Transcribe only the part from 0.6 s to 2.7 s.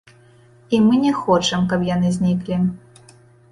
І мы не хочам, каб яны зніклі.